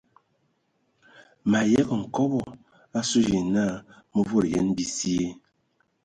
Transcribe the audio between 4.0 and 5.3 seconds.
mə volo yen bisye.